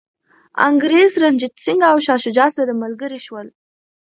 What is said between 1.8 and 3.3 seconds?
او شاه شجاع سره ملګري